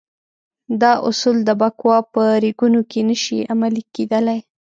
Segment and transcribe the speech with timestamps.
[0.81, 4.39] دا اصول د بکواه په ریګونو کې نه شي عملي کېدلای.